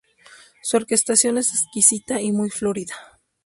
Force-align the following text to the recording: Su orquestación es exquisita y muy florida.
Su 0.63 0.77
orquestación 0.77 1.37
es 1.37 1.53
exquisita 1.53 2.19
y 2.21 2.31
muy 2.31 2.49
florida. 2.49 2.95